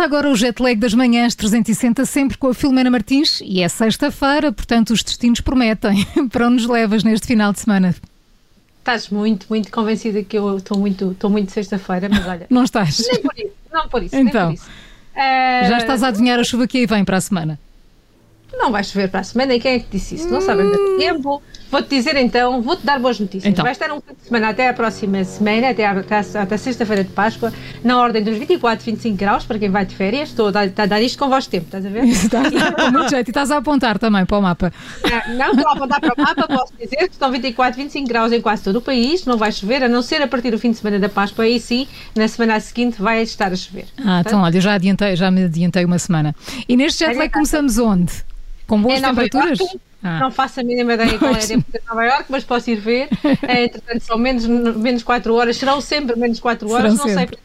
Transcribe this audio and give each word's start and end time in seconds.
Começa 0.00 0.16
agora 0.16 0.30
o 0.30 0.34
jet 0.34 0.62
lag 0.62 0.76
das 0.76 0.94
manhãs 0.94 1.34
360, 1.34 2.06
sempre 2.06 2.38
com 2.38 2.48
a 2.48 2.54
Filomena 2.54 2.90
Martins, 2.90 3.42
e 3.44 3.60
é 3.60 3.68
sexta-feira, 3.68 4.50
portanto 4.50 4.94
os 4.94 5.02
destinos 5.02 5.42
prometem. 5.42 6.06
Para 6.32 6.46
onde 6.46 6.54
nos 6.54 6.66
levas 6.66 7.04
neste 7.04 7.26
final 7.26 7.52
de 7.52 7.60
semana? 7.60 7.94
Estás 8.78 9.10
muito, 9.10 9.44
muito 9.50 9.70
convencida 9.70 10.22
que 10.22 10.38
eu 10.38 10.56
estou 10.56 10.78
muito, 10.78 11.10
estou 11.10 11.28
muito 11.28 11.52
sexta-feira, 11.52 12.08
mas 12.08 12.26
olha. 12.26 12.46
Não 12.48 12.64
estás? 12.64 13.06
Nem 13.12 13.20
por 13.20 13.34
isso, 13.36 13.52
não 13.70 13.88
por 13.90 14.02
isso. 14.02 14.16
Então, 14.16 14.48
nem 14.48 14.56
por 14.56 14.62
isso. 14.62 14.70
Uh, 14.70 15.68
já 15.68 15.76
estás 15.76 16.02
a 16.02 16.08
adivinhar 16.08 16.40
a 16.40 16.44
chuva 16.44 16.66
que 16.66 16.78
aí 16.78 16.86
vem 16.86 17.04
para 17.04 17.18
a 17.18 17.20
semana? 17.20 17.60
Não 18.52 18.70
vais 18.70 18.90
chover 18.90 19.08
para 19.08 19.20
a 19.20 19.24
semana, 19.24 19.54
e 19.54 19.60
quem 19.60 19.74
é 19.74 19.78
que 19.78 19.86
disse 19.90 20.16
isso? 20.16 20.28
Não 20.28 20.40
sabem 20.40 20.66
hum. 20.66 20.98
tempo. 20.98 21.42
Vou-te 21.70 21.88
dizer 21.88 22.16
então, 22.16 22.60
vou-te 22.60 22.84
dar 22.84 22.98
boas 22.98 23.20
notícias. 23.20 23.52
Então. 23.52 23.62
Vai 23.62 23.70
estar 23.70 23.92
um 23.92 24.00
fim 24.00 24.12
de 24.12 24.24
semana 24.24 24.48
até 24.48 24.68
a 24.68 24.74
próxima 24.74 25.22
semana, 25.22 25.70
até, 25.70 25.86
até, 25.86 26.16
até 26.18 26.56
sexta-feira 26.56 27.04
de 27.04 27.10
Páscoa, 27.10 27.52
na 27.84 27.96
ordem 27.96 28.24
dos 28.24 28.36
24, 28.36 28.84
25 28.84 29.16
graus, 29.16 29.44
para 29.44 29.56
quem 29.56 29.70
vai 29.70 29.86
de 29.86 29.94
férias. 29.94 30.30
Estou 30.30 30.48
a 30.48 30.50
dar, 30.50 30.68
a 30.76 30.86
dar 30.86 31.00
isto 31.00 31.16
com 31.16 31.28
vosso 31.28 31.48
tempo, 31.48 31.66
estás 31.66 31.86
a 31.86 31.88
ver? 31.88 32.04
Está, 32.10 32.42
com 32.42 32.90
muito 32.90 33.10
jeito. 33.10 33.28
E 33.28 33.30
estás 33.30 33.52
a 33.52 33.58
apontar 33.58 34.00
também 34.00 34.26
para 34.26 34.38
o 34.38 34.42
mapa. 34.42 34.72
Não, 35.28 35.36
não 35.36 35.52
estou 35.52 35.68
a 35.68 35.72
apontar 35.72 36.00
para 36.00 36.14
o 36.14 36.20
mapa, 36.20 36.48
posso 36.48 36.72
dizer 36.76 36.96
que 36.96 37.12
estão 37.12 37.30
24, 37.30 37.76
25 37.76 38.08
graus 38.08 38.32
em 38.32 38.40
quase 38.40 38.64
todo 38.64 38.76
o 38.76 38.82
país, 38.82 39.24
não 39.24 39.36
vai 39.36 39.52
chover, 39.52 39.84
a 39.84 39.88
não 39.88 40.02
ser 40.02 40.20
a 40.20 40.26
partir 40.26 40.50
do 40.50 40.58
fim 40.58 40.72
de 40.72 40.78
semana 40.78 40.98
da 40.98 41.08
Páscoa, 41.08 41.44
aí 41.44 41.60
sim, 41.60 41.86
na 42.16 42.26
semana 42.26 42.58
seguinte 42.58 43.00
vai 43.00 43.22
estar 43.22 43.52
a 43.52 43.56
chover. 43.56 43.84
Ah, 43.98 44.02
Portanto, 44.02 44.26
então 44.26 44.42
olha, 44.42 44.60
já, 44.60 44.74
adiantei, 44.74 45.14
já 45.14 45.30
me 45.30 45.44
adiantei 45.44 45.84
uma 45.84 46.00
semana. 46.00 46.34
E 46.68 46.76
neste 46.76 47.04
jet 47.04 47.16
lag 47.16 47.30
começamos 47.30 47.78
onde? 47.78 48.12
Com 48.70 48.80
boas 48.80 49.02
é 49.02 49.08
temperaturas? 49.08 49.58
Ah. 50.00 50.20
Não 50.20 50.30
faço 50.30 50.60
a 50.60 50.62
mínima 50.62 50.94
ideia 50.94 51.18
qual 51.18 51.34
é 51.34 51.38
a 51.42 51.46
temperatura 51.46 51.80
de 51.80 51.88
Nova 51.88 52.04
Iorque, 52.06 52.26
mas 52.28 52.44
posso 52.44 52.70
ir 52.70 52.76
ver. 52.76 53.08
É, 53.42 53.64
entretanto, 53.64 54.00
são 54.00 54.16
menos, 54.16 54.46
menos 54.46 55.02
4 55.02 55.34
horas, 55.34 55.56
serão 55.56 55.80
sempre 55.80 56.16
menos 56.16 56.38
4 56.38 56.70
horas. 56.70 56.92
Serão 56.92 57.08
não 57.08 57.18
sempre. 57.18 57.36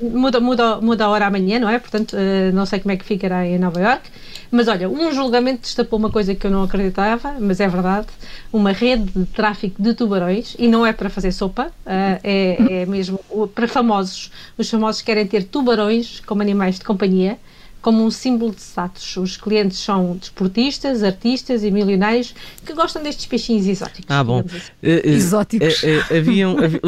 sei, 0.00 0.10
muda, 0.10 0.40
muda, 0.40 0.80
muda 0.80 1.04
a 1.04 1.08
hora 1.08 1.26
amanhã, 1.26 1.60
não 1.60 1.68
é? 1.68 1.78
Portanto, 1.78 2.14
uh, 2.14 2.52
não 2.52 2.66
sei 2.66 2.80
como 2.80 2.90
é 2.90 2.96
que 2.96 3.04
ficará 3.04 3.46
em 3.46 3.60
Nova 3.60 3.80
Iorque. 3.80 4.10
Mas 4.50 4.66
olha, 4.66 4.90
um 4.90 5.12
julgamento 5.12 5.62
destapou 5.62 6.00
uma 6.00 6.10
coisa 6.10 6.34
que 6.34 6.44
eu 6.44 6.50
não 6.50 6.64
acreditava, 6.64 7.36
mas 7.38 7.60
é 7.60 7.68
verdade: 7.68 8.08
uma 8.52 8.72
rede 8.72 9.04
de 9.04 9.24
tráfico 9.26 9.80
de 9.80 9.94
tubarões, 9.94 10.56
e 10.58 10.66
não 10.66 10.84
é 10.84 10.92
para 10.92 11.08
fazer 11.08 11.30
sopa, 11.30 11.68
uh, 11.68 11.70
é, 11.86 12.82
é 12.82 12.86
mesmo 12.86 13.20
para 13.54 13.68
famosos. 13.68 14.32
Os 14.58 14.68
famosos 14.68 15.00
querem 15.00 15.26
ter 15.28 15.44
tubarões 15.44 16.20
como 16.26 16.42
animais 16.42 16.80
de 16.80 16.84
companhia 16.84 17.38
como 17.82 18.04
um 18.04 18.10
símbolo 18.10 18.52
de 18.52 18.62
status. 18.62 19.16
Os 19.16 19.36
clientes 19.36 19.78
são 19.78 20.16
desportistas, 20.16 21.02
artistas 21.02 21.64
e 21.64 21.70
milionários 21.70 22.34
que 22.64 22.72
gostam 22.72 23.02
destes 23.02 23.26
peixinhos 23.26 23.66
exóticos. 23.66 24.06
Ah, 24.08 24.22
bom. 24.22 24.44
Assim. 24.46 24.56
Uh, 24.56 25.08
uh, 25.08 25.08
exóticos. 25.10 25.82
Uh, 25.82 26.16
havia, 26.16 26.48
um, 26.48 26.58
havia, 26.58 26.80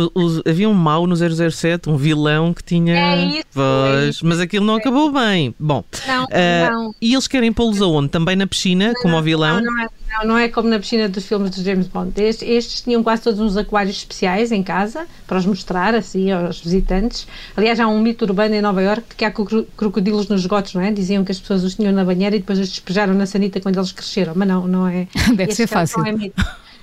havia, 0.48 0.68
um 0.68 0.74
mau 0.74 1.06
no 1.06 1.16
007, 1.16 1.90
um 1.90 1.96
vilão 1.96 2.54
que 2.54 2.62
tinha. 2.62 2.96
É 2.96 3.24
isso. 3.26 3.44
Pois, 3.52 4.04
é 4.04 4.08
isso. 4.08 4.26
Mas 4.26 4.40
aquilo 4.40 4.64
não 4.64 4.76
é 4.76 4.78
acabou 4.78 5.12
bem. 5.12 5.54
Bom. 5.58 5.84
Não, 6.06 6.26
não. 6.70 6.94
E 7.00 7.12
eles 7.12 7.26
querem 7.26 7.52
pô-los 7.52 7.82
aonde? 7.82 8.08
Também 8.08 8.36
na 8.36 8.46
piscina, 8.46 8.88
não, 8.88 9.02
como 9.02 9.16
o 9.16 9.22
vilão? 9.22 9.60
Não, 9.60 9.72
não 9.72 9.82
é, 9.82 9.88
não, 10.18 10.28
não 10.28 10.38
é 10.38 10.48
como 10.48 10.68
na 10.68 10.78
piscina 10.78 11.08
dos 11.08 11.26
filmes 11.26 11.50
de 11.50 11.62
James 11.62 11.88
Bond. 11.88 12.12
Estes, 12.20 12.48
estes, 12.48 12.80
tinham 12.82 13.02
quase 13.02 13.22
todos 13.22 13.40
uns 13.40 13.56
aquários 13.56 13.96
especiais 13.96 14.52
em 14.52 14.62
casa 14.62 15.06
para 15.26 15.38
os 15.38 15.46
mostrar 15.46 15.94
assim 15.94 16.30
aos 16.30 16.60
visitantes. 16.60 17.26
Aliás, 17.56 17.80
há 17.80 17.88
um 17.88 18.00
mito 18.00 18.24
urbano 18.24 18.54
em 18.54 18.60
Nova 18.60 18.82
Iorque 18.82 19.10
de 19.10 19.14
que 19.16 19.24
há 19.24 19.30
crocodilos 19.30 20.28
nos 20.28 20.42
esgotos, 20.42 20.74
não 20.74 20.82
é? 20.82 20.92
Diziam 20.92 21.24
que 21.24 21.32
as 21.32 21.40
pessoas 21.40 21.64
os 21.64 21.74
tinham 21.74 21.92
na 21.92 22.04
banheira 22.04 22.36
e 22.36 22.38
depois 22.38 22.58
os 22.58 22.68
despejaram 22.68 23.14
na 23.14 23.26
sanita 23.26 23.60
quando 23.60 23.78
eles 23.78 23.92
cresceram. 23.92 24.32
Mas 24.36 24.48
não, 24.48 24.66
não 24.68 24.86
é. 24.86 25.08
Deve 25.34 25.52
ser 25.52 25.66
fácil. 25.66 26.04
É 26.06 26.14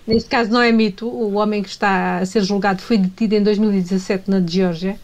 Neste 0.06 0.30
caso 0.30 0.52
não 0.52 0.62
é 0.62 0.72
mito. 0.72 1.08
O 1.08 1.36
homem 1.36 1.62
que 1.62 1.70
está 1.70 2.18
a 2.18 2.26
ser 2.26 2.44
julgado 2.44 2.82
foi 2.82 2.98
detido 2.98 3.36
em 3.36 3.44
2017 3.44 4.30
na 4.30 4.42
Geórgia. 4.46 4.98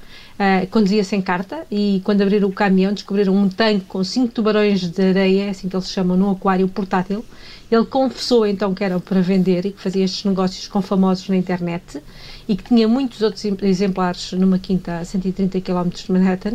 Conduzia 0.69 1.03
sem 1.03 1.19
carta 1.19 1.65
e 1.71 1.99
quando 2.03 2.21
abriram 2.21 2.47
o 2.47 2.51
caminhão 2.51 2.93
descobriram 2.93 3.35
um 3.35 3.49
tanque 3.49 3.85
com 3.85 4.03
cinco 4.03 4.31
tubarões 4.31 4.81
de 4.81 5.01
areia, 5.01 5.45
é 5.45 5.49
assim 5.49 5.67
que 5.67 5.75
eles 5.75 5.89
chamam, 5.89 6.15
num 6.15 6.29
aquário 6.29 6.67
portátil. 6.67 7.25
Ele 7.71 7.85
confessou 7.85 8.45
então 8.45 8.73
que 8.73 8.83
era 8.83 8.99
para 8.99 9.19
vender 9.19 9.65
e 9.65 9.71
que 9.71 9.81
fazia 9.81 10.05
estes 10.05 10.23
negócios 10.25 10.67
com 10.67 10.79
famosos 10.79 11.27
na 11.27 11.35
internet 11.35 12.01
e 12.47 12.55
que 12.55 12.63
tinha 12.63 12.87
muitos 12.87 13.21
outros 13.21 13.43
exemplares 13.63 14.31
numa 14.33 14.59
quinta 14.59 14.99
a 14.99 15.05
130 15.05 15.59
km 15.59 15.89
de 15.89 16.11
Manhattan 16.11 16.53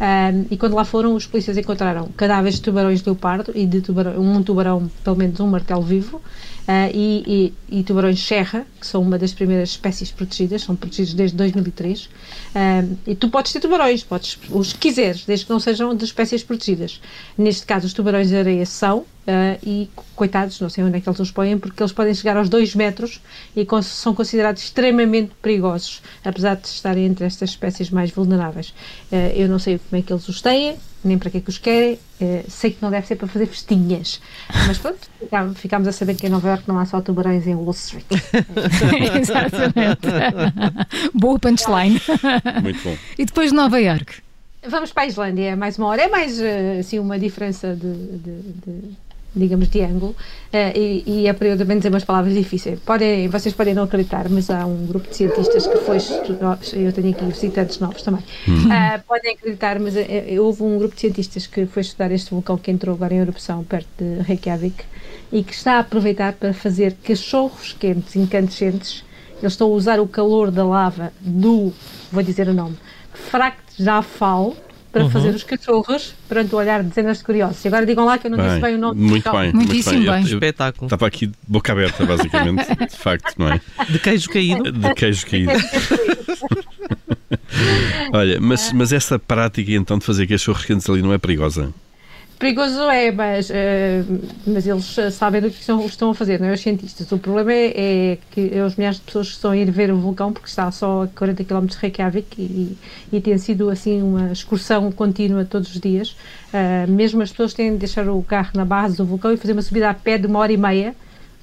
um, 0.00 0.46
e 0.50 0.56
quando 0.56 0.74
lá 0.74 0.84
foram, 0.84 1.14
os 1.14 1.26
polícias 1.26 1.58
encontraram 1.58 2.08
cadáveres 2.16 2.54
de 2.54 2.62
tubarões 2.62 3.00
de 3.00 3.06
leopardo 3.06 3.52
e 3.54 3.66
de 3.66 3.82
tubarão, 3.82 4.18
um 4.18 4.42
tubarão, 4.42 4.90
pelo 5.04 5.16
menos 5.16 5.38
um 5.40 5.46
martelo 5.46 5.82
vivo, 5.82 6.16
uh, 6.16 6.90
e, 6.94 7.52
e, 7.70 7.80
e, 7.80 7.82
tubarões 7.82 8.18
serra, 8.18 8.66
que 8.80 8.86
são 8.86 9.02
uma 9.02 9.18
das 9.18 9.34
primeiras 9.34 9.68
espécies 9.68 10.10
protegidas, 10.10 10.62
são 10.62 10.74
protegidos 10.74 11.12
desde 11.12 11.36
2003. 11.36 12.08
Um, 12.54 12.96
e 13.06 13.14
tu 13.14 13.28
podes 13.28 13.52
ter 13.52 13.60
tubarões, 13.60 14.02
podes 14.02 14.38
os 14.48 14.72
que 14.72 14.88
quiseres, 14.88 15.26
desde 15.26 15.44
que 15.44 15.52
não 15.52 15.60
sejam 15.60 15.94
de 15.94 16.02
espécies 16.02 16.42
protegidas. 16.42 16.98
Neste 17.36 17.66
caso, 17.66 17.86
os 17.86 17.92
tubarões 17.92 18.28
de 18.28 18.36
areia 18.36 18.64
são, 18.64 19.04
Uh, 19.20 19.60
e 19.62 19.90
coitados, 20.16 20.58
não 20.60 20.70
sei 20.70 20.82
onde 20.82 20.96
é 20.96 21.00
que 21.00 21.08
eles 21.08 21.20
os 21.20 21.30
põem, 21.30 21.58
porque 21.58 21.82
eles 21.82 21.92
podem 21.92 22.14
chegar 22.14 22.38
aos 22.38 22.48
2 22.48 22.74
metros 22.74 23.20
e 23.54 23.66
são 23.82 24.14
considerados 24.14 24.62
extremamente 24.62 25.32
perigosos, 25.42 26.02
apesar 26.24 26.56
de 26.56 26.66
estarem 26.66 27.04
entre 27.04 27.26
estas 27.26 27.50
espécies 27.50 27.90
mais 27.90 28.10
vulneráveis. 28.10 28.70
Uh, 29.12 29.32
eu 29.36 29.46
não 29.46 29.58
sei 29.58 29.78
como 29.78 30.00
é 30.00 30.04
que 30.04 30.10
eles 30.10 30.26
os 30.26 30.40
têm, 30.40 30.76
nem 31.04 31.18
para 31.18 31.30
que 31.30 31.36
é 31.36 31.40
que 31.40 31.50
os 31.50 31.58
querem, 31.58 31.94
uh, 32.20 32.44
sei 32.48 32.70
que 32.70 32.78
não 32.80 32.90
deve 32.90 33.06
ser 33.06 33.16
para 33.16 33.28
fazer 33.28 33.46
festinhas, 33.46 34.22
mas 34.66 34.78
pronto, 34.78 34.98
ficámos 35.56 35.86
a 35.86 35.92
saber 35.92 36.14
que 36.14 36.26
em 36.26 36.30
Nova 36.30 36.48
Iorque 36.48 36.66
não 36.66 36.78
há 36.78 36.86
só 36.86 37.02
tubarões 37.02 37.46
em 37.46 37.54
Wall 37.54 37.72
Street. 37.72 38.06
Exatamente. 39.20 40.00
Boa 41.12 41.38
punchline. 41.38 42.00
Muito 42.62 42.82
bom. 42.82 42.96
E 43.18 43.26
depois 43.26 43.50
de 43.50 43.56
Nova 43.56 43.78
Iorque? 43.78 44.22
Vamos 44.66 44.92
para 44.92 45.04
a 45.04 45.06
Islândia, 45.06 45.50
é 45.50 45.56
mais 45.56 45.78
uma 45.78 45.88
hora. 45.88 46.02
É 46.02 46.08
mais 46.08 46.38
assim, 46.78 46.98
uma 46.98 47.18
diferença 47.18 47.74
de, 47.74 48.18
de, 48.18 48.42
de 48.66 48.96
digamos, 49.34 49.68
de 49.68 49.80
ângulo, 49.82 50.10
uh, 50.12 50.78
e, 50.78 51.04
e 51.06 51.26
é 51.26 51.32
para 51.32 51.48
eu 51.48 51.58
também 51.58 51.76
dizer 51.76 51.88
umas 51.88 52.04
palavras 52.04 52.34
difíceis. 52.34 52.78
Podem, 52.80 53.28
vocês 53.28 53.54
podem 53.54 53.74
não 53.74 53.84
acreditar, 53.84 54.28
mas 54.28 54.50
há 54.50 54.66
um 54.66 54.86
grupo 54.86 55.08
de 55.08 55.16
cientistas 55.16 55.66
que 55.66 55.76
foi 55.78 55.98
estudar, 55.98 56.58
eu 56.72 56.92
tenho 56.92 57.10
aqui 57.10 57.24
visitantes 57.24 57.78
novos 57.78 58.02
também, 58.02 58.22
uh, 58.48 59.02
podem 59.06 59.34
acreditar, 59.34 59.78
mas 59.78 59.94
uh, 59.94 60.42
houve 60.42 60.62
um 60.62 60.78
grupo 60.78 60.94
de 60.94 61.00
cientistas 61.00 61.46
que 61.46 61.66
foi 61.66 61.82
estudar 61.82 62.10
este 62.10 62.30
vulcão 62.30 62.56
que 62.56 62.70
entrou 62.70 62.94
agora 62.94 63.14
em 63.14 63.18
erupção 63.18 63.62
perto 63.64 63.88
de 63.98 64.22
Reykjavik 64.22 64.84
e 65.32 65.42
que 65.44 65.52
está 65.52 65.74
a 65.74 65.78
aproveitar 65.80 66.32
para 66.32 66.52
fazer 66.52 66.96
cachorros 67.02 67.72
quentes 67.72 68.16
incandescentes. 68.16 69.04
Eles 69.40 69.52
estão 69.52 69.68
a 69.68 69.70
usar 69.70 70.00
o 70.00 70.06
calor 70.06 70.50
da 70.50 70.64
lava 70.64 71.12
do, 71.20 71.72
vou 72.12 72.22
dizer 72.22 72.48
o 72.48 72.54
nome, 72.54 72.76
Fractjafal, 73.12 74.54
para 74.92 75.04
uhum. 75.04 75.10
fazer 75.10 75.30
os 75.30 75.42
cachorros 75.44 76.14
perante 76.28 76.54
o 76.54 76.58
olhar 76.58 76.82
de 76.82 76.88
dezenas 76.88 77.18
de 77.18 77.24
curiosos. 77.24 77.64
E 77.64 77.68
agora 77.68 77.86
digam 77.86 78.04
lá 78.04 78.18
que 78.18 78.26
eu 78.26 78.30
não 78.30 78.38
bem, 78.38 78.48
disse 78.48 78.60
bem 78.60 78.74
o 78.74 78.78
nome 78.78 79.00
Muito 79.00 79.30
bem, 79.30 79.52
Muitíssimo 79.52 79.96
muito 79.96 80.10
bem. 80.10 80.24
bem. 80.24 80.32
Espetáculo. 80.32 80.86
Estava 80.86 81.06
aqui 81.06 81.26
de 81.26 81.34
boca 81.46 81.72
aberta, 81.72 82.04
basicamente, 82.04 82.66
de 82.90 82.96
facto, 82.96 83.34
não 83.38 83.52
é? 83.52 83.60
De 83.88 83.98
queijo 83.98 84.28
caído. 84.30 84.72
De 84.72 84.94
queijo 84.94 85.26
caído. 85.26 85.52
Olha, 88.12 88.40
mas, 88.40 88.72
mas 88.72 88.92
essa 88.92 89.18
prática 89.18 89.70
então 89.72 89.98
de 89.98 90.04
fazer 90.04 90.26
cachorros 90.26 90.64
quentes 90.64 90.88
ali 90.90 91.02
não 91.02 91.12
é 91.12 91.18
perigosa? 91.18 91.72
Perigoso 92.40 92.88
é, 92.88 93.12
mas, 93.12 93.50
uh, 93.50 93.52
mas 94.46 94.66
eles 94.66 94.96
sabem 95.12 95.42
do 95.42 95.50
que 95.50 95.60
estão, 95.60 95.84
estão 95.84 96.08
a 96.08 96.14
fazer, 96.14 96.40
não 96.40 96.48
é? 96.48 96.54
Os 96.54 96.60
cientistas. 96.62 97.12
O 97.12 97.18
problema 97.18 97.52
é, 97.52 98.12
é 98.12 98.18
que 98.30 98.50
é 98.54 98.64
os 98.64 98.76
milhares 98.76 98.96
de 98.96 99.04
pessoas 99.04 99.28
que 99.28 99.34
estão 99.34 99.50
a 99.50 99.56
ir 99.58 99.70
ver 99.70 99.92
o 99.92 99.98
vulcão, 99.98 100.32
porque 100.32 100.48
está 100.48 100.70
só 100.70 101.02
a 101.02 101.06
40 101.08 101.44
km 101.44 101.66
de 101.66 101.76
Reykjavik 101.76 102.40
e, 102.40 102.78
e 103.12 103.20
tem 103.20 103.36
sido 103.36 103.68
assim 103.68 104.00
uma 104.00 104.32
excursão 104.32 104.90
contínua 104.90 105.44
todos 105.44 105.68
os 105.68 105.78
dias. 105.78 106.12
Uh, 106.48 106.90
mesmo 106.90 107.20
as 107.20 107.30
pessoas 107.30 107.52
têm 107.52 107.72
de 107.72 107.76
deixar 107.76 108.08
o 108.08 108.22
carro 108.22 108.52
na 108.54 108.64
base 108.64 108.96
do 108.96 109.04
vulcão 109.04 109.30
e 109.34 109.36
fazer 109.36 109.52
uma 109.52 109.60
subida 109.60 109.90
a 109.90 109.94
pé 109.94 110.16
de 110.16 110.26
uma 110.26 110.38
hora 110.38 110.50
e 110.50 110.56
meia, 110.56 110.94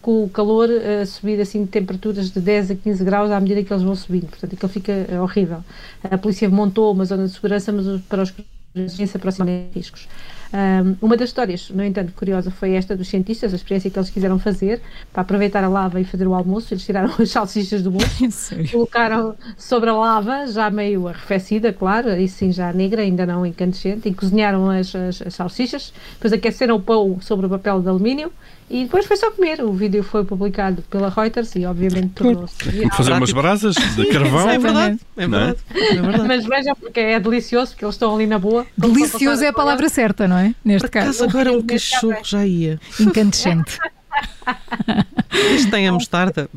com 0.02 0.24
o 0.24 0.30
calor 0.30 0.68
a 0.68 1.06
subir 1.06 1.40
assim 1.40 1.62
de 1.62 1.70
temperaturas 1.70 2.32
de 2.32 2.40
10 2.40 2.72
a 2.72 2.76
15 2.76 3.04
graus 3.04 3.30
à 3.30 3.40
medida 3.40 3.62
que 3.62 3.72
eles 3.72 3.84
vão 3.84 3.96
subindo. 3.96 4.30
Portanto, 4.30 4.52
aquilo 4.52 4.72
fica 4.72 4.94
horrível. 5.22 5.64
A 6.04 6.18
polícia 6.18 6.50
montou 6.50 6.92
uma 6.92 7.06
zona 7.06 7.28
de 7.28 7.34
segurança, 7.34 7.72
mas 7.72 8.02
para 8.10 8.24
os 8.24 8.32
que 8.32 8.44
se 8.90 9.16
aproximarem 9.16 9.68
de 9.72 9.78
riscos. 9.78 10.08
Um, 10.54 10.96
uma 11.02 11.18
das 11.18 11.30
histórias, 11.30 11.70
no 11.70 11.84
entanto, 11.84 12.14
curiosa 12.14 12.50
foi 12.50 12.74
esta 12.74 12.96
dos 12.96 13.08
cientistas, 13.08 13.54
a 13.54 13.56
experiência 13.56 13.90
que 13.90 13.98
eles 13.98 14.10
quiseram 14.10 14.40
fazer 14.40 14.82
para 15.12 15.22
aproveitar 15.22 15.64
a 15.64 15.68
lava 15.68 16.00
e 16.00 16.04
fazer 16.04 16.28
o 16.28 16.34
almoço. 16.34 16.74
Eles 16.74 16.86
tiraram 16.86 17.14
as 17.20 17.30
salsichas 17.30 17.82
do 17.82 17.92
bolso, 17.92 18.56
colocaram 18.72 19.36
sobre 19.58 19.90
a 19.90 19.94
lava, 19.94 20.48
já 20.48 20.70
meio 20.70 21.08
arrefecida, 21.08 21.74
claro, 21.74 22.10
e 22.12 22.28
sim 22.28 22.52
já 22.52 22.72
negra, 22.72 23.02
ainda 23.02 23.26
não 23.26 23.46
incandescente, 23.46 24.08
e 24.08 24.14
cozinharam 24.14 24.70
as, 24.70 24.96
as, 24.96 25.22
as 25.22 25.34
salsichas, 25.34 25.94
depois 26.14 26.34
aqueceram 26.34 26.76
o 26.76 26.82
pão 26.82 27.20
sobre 27.22 27.46
o 27.46 27.50
papel 27.50 27.82
de 27.82 27.90
alumínio 27.90 28.32
e 28.70 28.84
depois 28.84 29.06
foi 29.06 29.16
só 29.16 29.32
comer. 29.32 29.62
O 29.62 29.72
vídeo 29.72 30.04
foi 30.04 30.26
publicado 30.26 30.82
pela 30.84 31.10
Reuters 31.10 31.56
e, 31.56 31.66
obviamente, 31.66 32.10
tornou-se. 32.10 32.56
Fazer 32.92 33.14
umas 33.14 33.32
brasas 33.32 33.76
de 33.76 34.06
carvão. 34.12 34.50
é 34.50 34.60
verdade. 34.60 35.00
É, 35.16 35.24
é 35.24 35.28
verdade. 35.28 35.58
É 35.70 36.02
verdade. 36.02 36.28
Mas 36.28 36.46
vejam, 36.46 36.76
porque 36.76 37.00
é 37.00 37.20
delicioso, 37.20 37.72
porque 37.72 37.86
eles 37.86 37.96
estão 37.96 38.14
ali 38.14 38.28
na 38.28 38.38
boa. 38.38 38.66
Delicioso 38.78 39.44
é 39.44 39.48
a 39.48 39.54
palavra 39.54 39.88
certa, 39.88 40.28
não 40.28 40.37
é? 40.37 40.37
Neste 40.64 40.88
caso. 40.88 41.24
agora 41.24 41.52
um 41.52 41.62
cachorro 41.62 42.18
já 42.24 42.46
ia. 42.46 42.80
Incandescente. 43.00 43.78
Isto 45.56 45.72
tem 45.72 45.88
a 45.88 45.92
mostarda. 45.92 46.50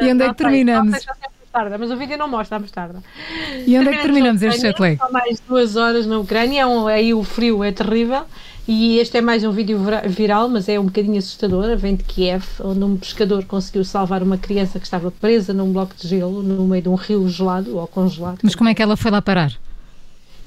e 0.00 0.12
onde 0.12 0.24
é 0.24 0.28
que 0.28 0.34
terminamos? 0.34 0.98
mostarda, 1.58 1.78
mas 1.78 1.90
o 1.90 1.96
vídeo 1.96 2.16
não 2.16 2.28
mostra 2.28 2.56
a 2.56 2.60
mostarda. 2.60 3.02
E 3.66 3.78
onde 3.78 3.88
é 3.88 3.96
que 3.96 4.02
terminamos 4.02 4.42
este 4.42 4.60
jet 4.60 4.80
lag? 4.80 4.96
Só 4.96 5.10
mais 5.10 5.40
duas 5.40 5.76
horas 5.76 6.06
na 6.06 6.18
Ucrânia, 6.18 6.62
é 6.62 6.92
aí 6.92 7.14
o 7.14 7.24
frio 7.24 7.64
é 7.64 7.72
terrível. 7.72 8.24
E 8.66 8.98
este 8.98 9.16
é 9.16 9.22
mais 9.22 9.42
um 9.44 9.50
vídeo 9.50 9.80
viral, 10.06 10.46
mas 10.46 10.68
é 10.68 10.78
um 10.78 10.84
bocadinho 10.84 11.16
assustador. 11.18 11.74
Vem 11.78 11.96
de 11.96 12.04
Kiev, 12.04 12.44
onde 12.60 12.84
um 12.84 12.98
pescador 12.98 13.42
conseguiu 13.46 13.82
salvar 13.82 14.22
uma 14.22 14.36
criança 14.36 14.78
que 14.78 14.84
estava 14.84 15.10
presa 15.10 15.54
num 15.54 15.72
bloco 15.72 15.94
de 15.96 16.06
gelo 16.06 16.42
no 16.42 16.66
meio 16.66 16.82
de 16.82 16.88
um 16.90 16.94
rio 16.94 17.26
gelado 17.30 17.78
ou 17.78 17.86
congelado. 17.86 18.40
Mas 18.42 18.54
como 18.54 18.68
é 18.68 18.74
que 18.74 18.82
ela 18.82 18.94
foi 18.94 19.10
lá 19.10 19.22
parar? 19.22 19.52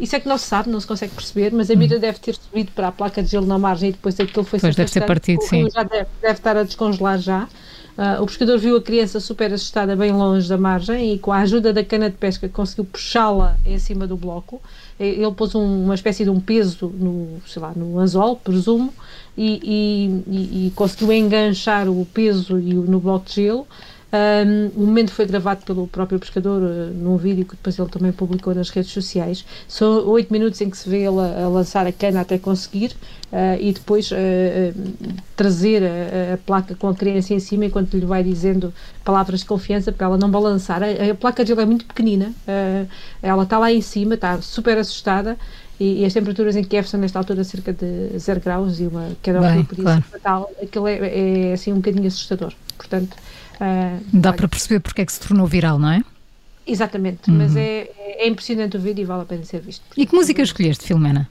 Isso 0.01 0.15
é 0.15 0.19
que 0.19 0.27
não 0.27 0.35
se 0.35 0.47
sabe, 0.47 0.67
não 0.67 0.79
se 0.79 0.87
consegue 0.87 1.13
perceber, 1.13 1.53
mas 1.53 1.69
a 1.69 1.75
mira 1.75 1.95
hum. 1.95 1.99
deve 1.99 2.17
ter 2.17 2.35
subido 2.35 2.71
para 2.71 2.87
a 2.87 2.91
placa 2.91 3.21
de 3.21 3.29
gelo 3.29 3.45
na 3.45 3.59
margem 3.59 3.89
e 3.89 3.91
depois 3.91 4.19
aquilo 4.19 4.43
foi 4.43 4.59
Pois 4.59 4.75
deve 4.75 4.91
ter 4.91 5.05
partido, 5.05 5.43
sim. 5.43 5.69
Já 5.69 5.83
deve, 5.83 6.07
deve 6.19 6.33
estar 6.33 6.57
a 6.57 6.63
descongelar 6.63 7.19
já. 7.19 7.47
Uh, 7.95 8.23
o 8.23 8.25
pescador 8.25 8.57
viu 8.57 8.77
a 8.77 8.81
criança 8.81 9.19
super 9.19 9.53
assustada 9.53 9.95
bem 9.95 10.11
longe 10.11 10.49
da 10.49 10.57
margem 10.57 11.13
e 11.13 11.19
com 11.19 11.31
a 11.31 11.39
ajuda 11.39 11.71
da 11.71 11.83
cana 11.83 12.09
de 12.09 12.17
pesca 12.17 12.49
conseguiu 12.49 12.85
puxá-la 12.85 13.57
em 13.63 13.77
cima 13.77 14.07
do 14.07 14.17
bloco. 14.17 14.59
Ele 14.99 15.31
pôs 15.33 15.53
um, 15.53 15.83
uma 15.83 15.93
espécie 15.93 16.23
de 16.23 16.31
um 16.31 16.39
peso 16.39 16.87
no, 16.87 17.39
sei 17.45 17.61
lá, 17.61 17.71
no 17.75 17.99
anzol, 17.99 18.37
presumo, 18.37 18.91
e, 19.37 20.23
e, 20.27 20.67
e 20.67 20.71
conseguiu 20.71 21.11
enganchar 21.13 21.87
o 21.87 22.03
peso 22.11 22.57
e 22.57 22.73
no 22.73 22.99
bloco 22.99 23.27
de 23.27 23.35
gelo 23.35 23.67
um, 24.13 24.81
o 24.81 24.85
momento 24.85 25.11
foi 25.11 25.25
gravado 25.25 25.63
pelo 25.65 25.87
próprio 25.87 26.19
pescador 26.19 26.61
uh, 26.61 26.93
num 26.93 27.15
vídeo 27.15 27.45
que 27.45 27.55
depois 27.55 27.79
ele 27.79 27.87
também 27.89 28.11
publicou 28.11 28.53
nas 28.53 28.69
redes 28.69 28.91
sociais. 28.91 29.45
São 29.67 30.05
oito 30.09 30.33
minutos 30.33 30.59
em 30.59 30.69
que 30.69 30.77
se 30.77 30.89
vê 30.89 30.97
ele 30.97 31.19
a, 31.19 31.45
a 31.45 31.47
lançar 31.47 31.87
a 31.87 31.91
cana 31.93 32.21
até 32.21 32.37
conseguir 32.37 32.91
uh, 33.31 33.57
e 33.59 33.71
depois 33.71 34.11
uh, 34.11 34.15
trazer 35.35 35.83
a, 35.83 36.33
a, 36.33 36.37
placa 36.37 36.75
com 36.75 36.89
a 36.89 36.93
criança 36.93 37.33
em 37.33 37.39
cima 37.39 37.65
enquanto 37.65 37.95
lhe 37.95 38.05
vai 38.05 38.21
dizendo 38.21 38.73
palavras 39.03 39.39
de 39.39 39.45
confiança 39.45 39.91
para 39.93 40.07
ela 40.07 40.17
não 40.17 40.29
balançar. 40.29 40.81
A, 40.83 41.11
a 41.11 41.15
placa 41.15 41.45
dele 41.45 41.61
é 41.61 41.65
muito 41.65 41.85
pequenina, 41.85 42.33
ela 43.21 43.43
está 43.43 43.57
lá 43.57 43.71
em 43.71 43.81
cima, 43.81 44.15
está 44.15 44.41
super 44.41 44.77
assustada 44.77 45.37
e, 45.81 46.01
e, 46.01 46.05
as 46.05 46.13
temperaturas 46.13 46.55
em 46.55 46.63
Kiev 46.63 46.87
são 46.87 46.99
nesta 46.99 47.17
altura 47.17 47.43
cerca 47.43 47.73
de 47.73 48.15
0 48.15 48.39
graus 48.39 48.79
e 48.79 48.85
uma 48.85 49.09
queda 49.19 49.39
Bem, 49.39 49.65
por 49.65 49.73
isso 49.73 49.81
claro. 49.81 50.01
fatal. 50.03 50.51
Aquilo 50.61 50.87
é, 50.87 51.49
é, 51.49 51.53
assim 51.53 51.73
um 51.73 51.77
bocadinho 51.77 52.05
assustador. 52.05 52.53
Portanto, 52.91 53.17
Uh, 53.61 54.01
Dá 54.11 54.33
para 54.33 54.47
perceber 54.47 54.79
porque 54.79 55.01
é 55.03 55.05
que 55.05 55.13
se 55.13 55.19
tornou 55.19 55.45
viral, 55.45 55.77
não 55.77 55.91
é? 55.91 56.01
Exatamente, 56.65 57.29
uhum. 57.29 57.37
mas 57.37 57.55
é, 57.55 57.91
é, 57.99 58.27
impressionante 58.27 58.75
o 58.75 58.79
vídeo 58.79 59.03
e 59.03 59.05
vale 59.05 59.21
a 59.21 59.25
pena 59.25 59.43
ser 59.45 59.61
visto. 59.61 59.83
E 59.95 60.05
que 60.07 60.15
música 60.15 60.41
escolheste, 60.41 60.83
Filomena? 60.83 61.29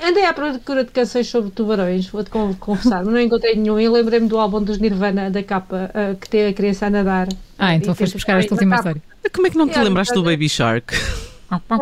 Andei 0.00 0.24
à 0.24 0.32
procura 0.32 0.84
de 0.84 0.92
canções 0.92 1.26
sobre 1.28 1.50
tubarões, 1.50 2.06
vou-te 2.06 2.30
confessar, 2.30 3.04
mas 3.04 3.12
não 3.12 3.20
encontrei 3.20 3.56
nenhum. 3.56 3.80
E 3.80 3.88
lembrei-me 3.88 4.28
do 4.28 4.38
álbum 4.38 4.62
dos 4.62 4.78
Nirvana, 4.78 5.28
da 5.30 5.42
capa, 5.42 5.90
uh, 5.90 6.16
que 6.16 6.28
tem 6.28 6.46
a 6.46 6.52
criança 6.52 6.86
a 6.86 6.90
nadar. 6.90 7.28
Ah, 7.58 7.74
então 7.74 7.94
foste 7.94 8.14
buscar 8.14 8.38
esta 8.38 8.54
última 8.54 8.76
história. 8.76 9.02
Como 9.32 9.46
é 9.46 9.50
que 9.50 9.58
não 9.58 9.68
te 9.68 9.78
é, 9.78 9.82
lembraste 9.82 10.14
do 10.14 10.22
Baby 10.22 10.48
Shark? 10.48 10.94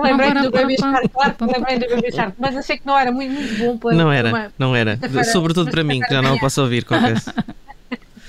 Lembrei-me 0.03 0.43
do 0.43 0.51
Baby 0.51 0.77
Shark, 0.79 1.09
claro 1.09 1.35
que 1.35 1.45
lembrei 1.45 1.79
do 1.79 1.89
Baby 1.89 2.13
Shark, 2.13 2.35
mas 2.39 2.57
achei 2.57 2.79
que 2.79 2.87
não 2.87 2.99
era 2.99 3.13
muito, 3.13 3.33
muito 3.33 3.59
bom 3.59 3.79
para. 3.79 3.97
Não 3.97 4.13
era, 4.13 4.29
uma... 4.29 4.53
não 4.59 4.77
era. 4.77 4.99
Sobretudo 5.25 5.71
para 5.71 5.85
mim, 5.85 6.01
que 6.01 6.13
já 6.13 6.23
não 6.23 6.37
o 6.37 6.41
posso 6.41 6.63
ouvir, 6.63 6.85
confesso. 6.85 7.33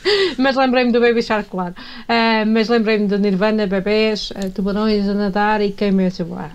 mas 0.37 0.55
lembrei-me 0.55 0.91
do 0.91 0.99
Baby 0.99 1.21
Shark, 1.21 1.49
claro. 1.49 1.73
Uh, 2.03 2.45
mas 2.47 2.69
lembrei-me 2.69 3.07
do 3.07 3.17
Nirvana, 3.17 3.67
bebés, 3.67 4.31
uh, 4.31 4.49
tubarões 4.51 5.07
a 5.07 5.13
nadar 5.13 5.61
e 5.61 5.71
quem 5.71 5.91
me 5.91 6.05
ah, 6.05 6.51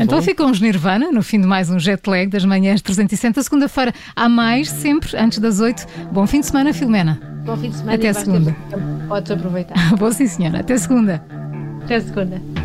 Então 0.00 0.20
ficam 0.22 0.50
os 0.50 0.60
Nirvana 0.60 1.10
no 1.12 1.22
fim 1.22 1.40
de 1.40 1.46
mais 1.46 1.70
um 1.70 1.78
jet 1.78 2.08
lag 2.08 2.26
das 2.28 2.44
manhãs 2.44 2.82
360. 2.82 3.42
Segunda-feira 3.42 3.92
há 4.14 4.28
mais, 4.28 4.68
sempre 4.68 5.16
antes 5.16 5.38
das 5.38 5.60
8. 5.60 5.86
Bom 6.12 6.26
fim 6.26 6.40
de 6.40 6.46
semana, 6.46 6.72
Filomena. 6.72 7.20
Bom 7.44 7.56
fim 7.56 7.70
de 7.70 7.76
semana. 7.76 7.94
Até 7.94 8.12
segunda. 8.12 8.56
Podes 9.08 9.30
aproveitar. 9.30 9.74
Bom, 9.96 10.12
sim, 10.12 10.26
senhora. 10.26 10.60
Até 10.60 10.76
segunda. 10.76 11.24
Até 11.82 12.00
segunda. 12.00 12.57